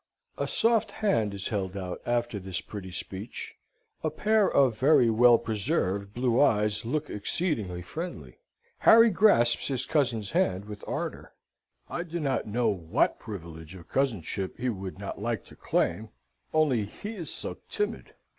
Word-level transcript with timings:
A 0.39 0.47
soft 0.47 0.89
hand 0.89 1.31
is 1.31 1.49
held 1.49 1.77
out 1.77 2.01
after 2.07 2.39
this 2.39 2.59
pretty 2.59 2.89
speech, 2.89 3.53
a 4.03 4.09
pair 4.09 4.49
of 4.49 4.75
very 4.79 5.11
well 5.11 5.37
preserved 5.37 6.15
blue 6.15 6.41
eyes 6.41 6.83
look 6.83 7.07
exceedingly 7.11 7.83
friendly. 7.83 8.39
Harry 8.79 9.11
grasps 9.11 9.67
his 9.67 9.85
cousin's 9.85 10.31
hand 10.31 10.65
with 10.65 10.83
ardour. 10.87 11.35
I 11.87 12.01
do 12.01 12.19
not 12.19 12.47
know 12.47 12.69
what 12.69 13.19
privilege 13.19 13.75
of 13.75 13.89
cousinship 13.89 14.57
he 14.57 14.69
would 14.69 14.97
not 14.97 15.21
like 15.21 15.45
to 15.45 15.55
claim, 15.55 16.09
only 16.51 16.85
he 16.85 17.13
is 17.13 17.31
so 17.31 17.59
timid. 17.69 18.15